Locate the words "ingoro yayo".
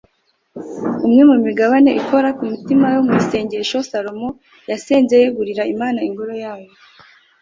6.07-6.69